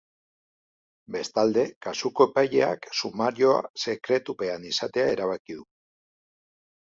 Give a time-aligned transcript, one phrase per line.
[1.15, 5.67] Bestalde, kasuko epaileak sumarioa sekretupean izatea erabaki du.